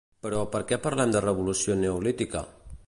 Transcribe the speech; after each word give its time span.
Però 0.27 0.37
perquè 0.55 0.79
parlem 0.87 1.13
de 1.17 1.21
revolució 1.27 1.75
neolítica? 1.85 2.45